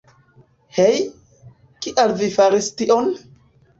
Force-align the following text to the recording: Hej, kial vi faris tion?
Hej, 0.77 0.95
kial 1.87 2.15
vi 2.23 2.31
faris 2.39 2.71
tion? 2.81 3.13